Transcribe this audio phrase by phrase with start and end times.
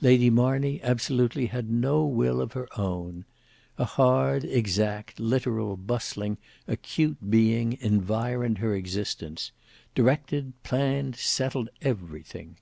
[0.00, 3.24] Lady Marney absolutely had no will of her own.
[3.78, 9.52] A hard, exact, literal, bustling, acute being environed her existence;
[9.94, 12.56] directed, planned, settled everything.